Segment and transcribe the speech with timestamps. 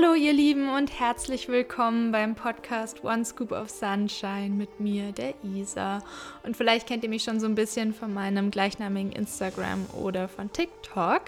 [0.00, 5.34] Hallo ihr Lieben und herzlich willkommen beim Podcast One Scoop of Sunshine mit mir, der
[5.42, 6.04] Isa.
[6.44, 10.52] Und vielleicht kennt ihr mich schon so ein bisschen von meinem gleichnamigen Instagram oder von
[10.52, 11.22] TikTok.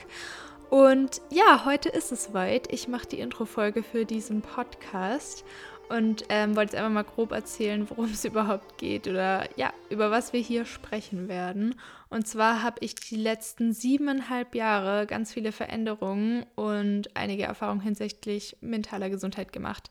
[0.69, 2.73] Und ja, heute ist es soweit.
[2.73, 5.45] Ich mache die Intro-Folge für diesen Podcast
[5.90, 10.10] und ähm, wollte jetzt einfach mal grob erzählen, worum es überhaupt geht oder ja, über
[10.10, 11.74] was wir hier sprechen werden.
[12.08, 18.56] Und zwar habe ich die letzten siebeneinhalb Jahre ganz viele Veränderungen und einige Erfahrungen hinsichtlich
[18.60, 19.90] mentaler Gesundheit gemacht.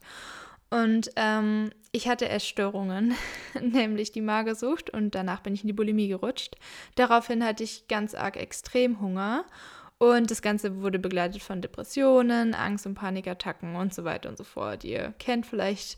[0.70, 3.16] Und ähm, ich hatte Essstörungen,
[3.62, 6.56] nämlich die Magersucht und danach bin ich in die Bulimie gerutscht.
[6.96, 9.46] Daraufhin hatte ich ganz arg Extremhunger
[10.00, 14.46] und das Ganze wurde begleitet von Depressionen, Angst- und Panikattacken und so weiter und so
[14.46, 14.86] fort.
[14.86, 15.98] Ihr kennt vielleicht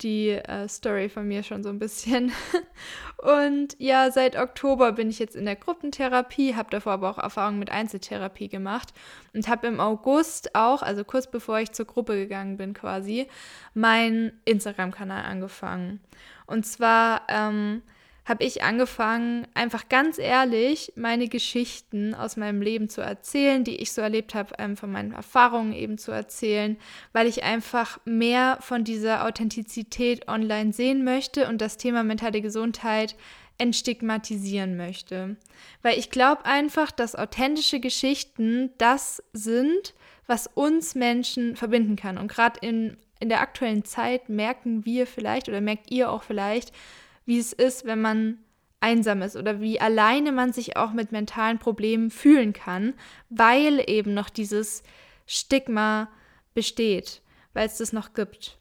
[0.00, 2.32] die äh, Story von mir schon so ein bisschen.
[3.18, 7.60] Und ja, seit Oktober bin ich jetzt in der Gruppentherapie, habe davor aber auch Erfahrungen
[7.60, 8.92] mit Einzeltherapie gemacht
[9.32, 13.28] und habe im August auch, also kurz bevor ich zur Gruppe gegangen bin quasi,
[13.74, 16.00] meinen Instagram-Kanal angefangen.
[16.46, 17.82] Und zwar ähm,
[18.24, 23.92] habe ich angefangen, einfach ganz ehrlich meine Geschichten aus meinem Leben zu erzählen, die ich
[23.92, 26.76] so erlebt habe, ähm, von meinen Erfahrungen eben zu erzählen,
[27.12, 33.16] weil ich einfach mehr von dieser Authentizität online sehen möchte und das Thema mentale Gesundheit
[33.58, 35.36] entstigmatisieren möchte.
[35.82, 39.94] Weil ich glaube einfach, dass authentische Geschichten das sind,
[40.26, 42.18] was uns Menschen verbinden kann.
[42.18, 46.72] Und gerade in, in der aktuellen Zeit merken wir vielleicht oder merkt ihr auch vielleicht,
[47.24, 48.38] wie es ist, wenn man
[48.80, 52.94] einsam ist oder wie alleine man sich auch mit mentalen Problemen fühlen kann,
[53.30, 54.82] weil eben noch dieses
[55.26, 56.08] Stigma
[56.52, 57.22] besteht,
[57.54, 58.58] weil es das noch gibt.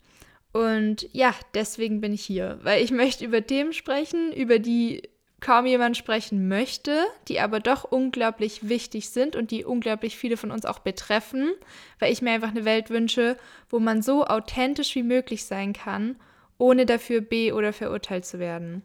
[0.53, 5.65] Und ja, deswegen bin ich hier, weil ich möchte über Themen sprechen, über die kaum
[5.65, 10.65] jemand sprechen möchte, die aber doch unglaublich wichtig sind und die unglaublich viele von uns
[10.65, 11.51] auch betreffen,
[11.97, 13.37] weil ich mir einfach eine Welt wünsche,
[13.69, 16.17] wo man so authentisch wie möglich sein kann
[16.61, 18.83] ohne dafür be- oder verurteilt zu werden.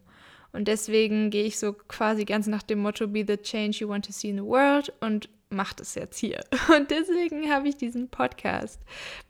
[0.53, 4.07] Und deswegen gehe ich so quasi ganz nach dem Motto Be the change you want
[4.07, 6.43] to see in the world und macht es jetzt hier.
[6.77, 8.81] Und deswegen habe ich diesen Podcast,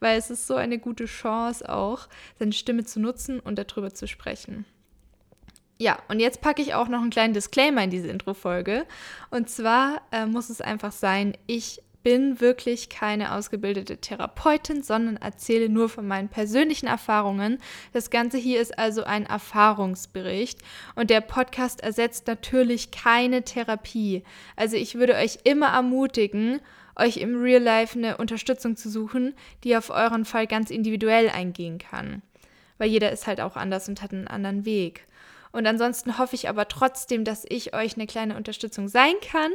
[0.01, 2.09] weil es ist so eine gute Chance auch,
[2.39, 4.65] seine Stimme zu nutzen und darüber zu sprechen.
[5.79, 8.87] Ja, und jetzt packe ich auch noch einen kleinen Disclaimer in diese Intro-Folge.
[9.31, 15.69] Und zwar äh, muss es einfach sein, ich bin wirklich keine ausgebildete Therapeutin, sondern erzähle
[15.69, 17.59] nur von meinen persönlichen Erfahrungen.
[17.93, 20.61] Das Ganze hier ist also ein Erfahrungsbericht
[20.95, 24.23] und der Podcast ersetzt natürlich keine Therapie.
[24.55, 26.61] Also ich würde euch immer ermutigen,
[26.95, 29.35] euch im Real Life eine Unterstützung zu suchen,
[29.65, 32.23] die auf euren Fall ganz individuell eingehen kann.
[32.79, 35.09] Weil jeder ist halt auch anders und hat einen anderen Weg.
[35.57, 39.51] Und ansonsten hoffe ich aber trotzdem, dass ich euch eine kleine Unterstützung sein kann.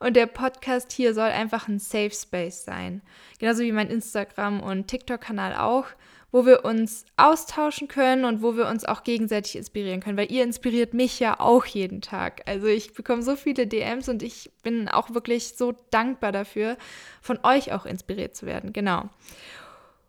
[0.00, 3.02] Und der Podcast hier soll einfach ein Safe Space sein.
[3.38, 5.86] Genauso wie mein Instagram- und TikTok-Kanal auch,
[6.32, 10.18] wo wir uns austauschen können und wo wir uns auch gegenseitig inspirieren können.
[10.18, 12.42] Weil ihr inspiriert mich ja auch jeden Tag.
[12.46, 16.76] Also ich bekomme so viele DMs und ich bin auch wirklich so dankbar dafür,
[17.22, 18.72] von euch auch inspiriert zu werden.
[18.72, 19.08] Genau.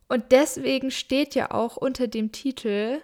[0.08, 3.00] Und deswegen steht ja auch unter dem Titel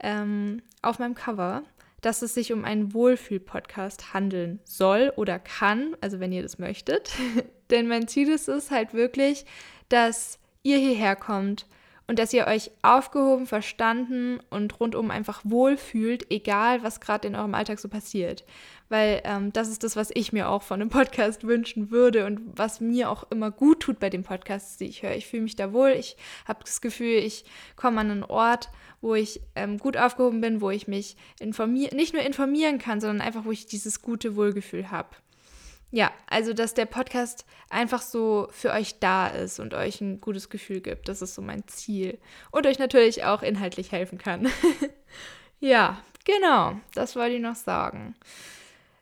[0.00, 1.62] ähm, auf meinem Cover,
[2.06, 7.10] dass es sich um einen Wohlfühl-Podcast handeln soll oder kann, also wenn ihr das möchtet.
[7.70, 9.44] Denn mein Ziel ist es halt wirklich,
[9.88, 11.66] dass ihr hierher kommt
[12.08, 17.54] und dass ihr euch aufgehoben, verstanden und rundum einfach wohlfühlt, egal was gerade in eurem
[17.54, 18.44] Alltag so passiert.
[18.88, 22.40] Weil ähm, das ist das, was ich mir auch von einem Podcast wünschen würde und
[22.56, 25.16] was mir auch immer gut tut bei den Podcasts, die ich höre.
[25.16, 27.44] Ich fühle mich da wohl, ich habe das Gefühl, ich
[27.74, 32.14] komme an einen Ort, wo ich ähm, gut aufgehoben bin, wo ich mich informieren, nicht
[32.14, 35.08] nur informieren kann, sondern einfach, wo ich dieses gute Wohlgefühl habe.
[35.96, 40.50] Ja, also dass der Podcast einfach so für euch da ist und euch ein gutes
[40.50, 41.08] Gefühl gibt.
[41.08, 42.18] Das ist so mein Ziel.
[42.50, 44.46] Und euch natürlich auch inhaltlich helfen kann.
[45.58, 48.14] ja, genau, das wollte ich noch sagen.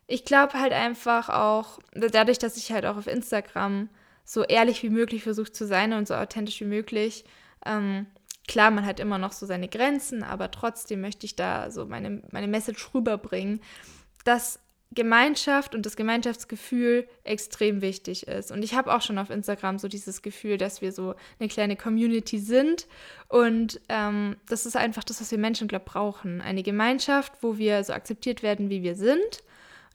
[0.07, 3.89] Ich glaube halt einfach auch, dadurch, dass ich halt auch auf Instagram
[4.23, 7.25] so ehrlich wie möglich versuche zu sein und so authentisch wie möglich,
[7.65, 8.05] ähm,
[8.47, 12.21] klar, man hat immer noch so seine Grenzen, aber trotzdem möchte ich da so meine,
[12.31, 13.59] meine Message rüberbringen,
[14.23, 14.61] dass
[14.95, 18.51] Gemeinschaft und das Gemeinschaftsgefühl extrem wichtig ist.
[18.51, 21.75] Und ich habe auch schon auf Instagram so dieses Gefühl, dass wir so eine kleine
[21.75, 22.87] Community sind.
[23.27, 26.41] Und ähm, das ist einfach das, was wir Menschen, glaube ich, brauchen.
[26.41, 29.43] Eine Gemeinschaft, wo wir so akzeptiert werden, wie wir sind.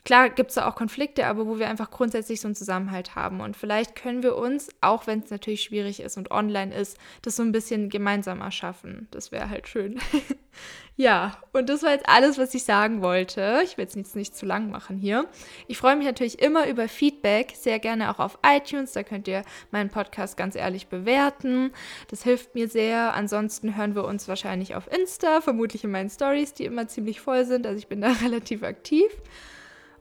[0.05, 3.41] Klar gibt es da auch Konflikte, aber wo wir einfach grundsätzlich so einen Zusammenhalt haben.
[3.41, 7.37] Und vielleicht können wir uns, auch wenn es natürlich schwierig ist und online ist, das
[7.37, 9.09] so ein bisschen gemeinsam erschaffen.
[9.11, 10.01] Das wäre halt schön.
[10.97, 13.61] ja, und das war jetzt alles, was ich sagen wollte.
[13.65, 15.27] Ich will jetzt nichts nicht zu lang machen hier.
[15.67, 18.93] Ich freue mich natürlich immer über Feedback, sehr gerne auch auf iTunes.
[18.93, 21.73] Da könnt ihr meinen Podcast ganz ehrlich bewerten.
[22.09, 23.15] Das hilft mir sehr.
[23.15, 27.45] Ansonsten hören wir uns wahrscheinlich auf Insta, vermutlich in meinen Stories, die immer ziemlich voll
[27.45, 27.67] sind.
[27.67, 29.11] Also ich bin da relativ aktiv.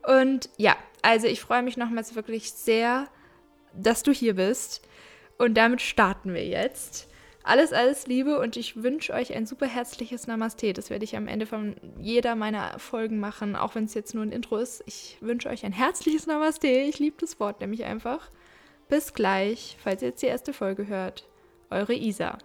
[0.06, 3.08] Und ja, also ich freue mich nochmals wirklich sehr,
[3.74, 4.88] dass du hier bist.
[5.38, 7.08] Und damit starten wir jetzt.
[7.44, 10.74] Alles, alles Liebe und ich wünsche euch ein super herzliches Namaste.
[10.74, 14.24] Das werde ich am Ende von jeder meiner Folgen machen, auch wenn es jetzt nur
[14.24, 14.84] ein Intro ist.
[14.86, 16.68] Ich wünsche euch ein herzliches Namaste.
[16.68, 18.30] Ich liebe das Wort nämlich einfach.
[18.90, 21.28] Bis gleich, falls ihr jetzt die erste Folge hört.
[21.70, 22.38] Eure Isa.